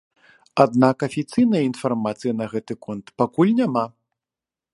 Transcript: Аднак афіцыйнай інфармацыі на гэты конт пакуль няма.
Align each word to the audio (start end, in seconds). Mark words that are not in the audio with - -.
Аднак 0.63 1.03
афіцыйнай 1.07 1.63
інфармацыі 1.73 2.33
на 2.41 2.45
гэты 2.55 2.73
конт 2.87 3.05
пакуль 3.25 3.53
няма. 3.61 3.85